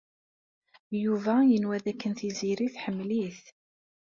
[1.03, 3.41] Yuba yenwa dakken Tiziri tḥemmel-it.